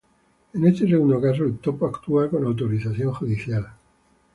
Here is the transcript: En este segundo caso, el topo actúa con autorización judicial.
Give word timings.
En 0.55 0.65
este 0.65 0.87
segundo 0.89 1.21
caso, 1.21 1.43
el 1.43 1.59
topo 1.59 1.85
actúa 1.85 2.27
con 2.27 2.43
autorización 2.43 3.13
judicial. 3.13 3.67